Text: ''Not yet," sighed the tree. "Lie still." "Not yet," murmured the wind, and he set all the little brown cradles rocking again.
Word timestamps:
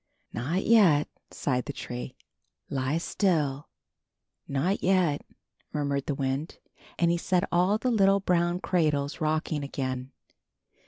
''Not 0.33 0.65
yet," 0.65 1.07
sighed 1.29 1.65
the 1.65 1.73
tree. 1.73 2.15
"Lie 2.71 2.97
still." 2.97 3.69
"Not 4.47 4.81
yet," 4.81 5.23
murmured 5.73 6.07
the 6.07 6.15
wind, 6.15 6.57
and 6.97 7.11
he 7.11 7.17
set 7.17 7.47
all 7.51 7.77
the 7.77 7.91
little 7.91 8.19
brown 8.19 8.61
cradles 8.61 9.21
rocking 9.21 9.63
again. 9.63 10.11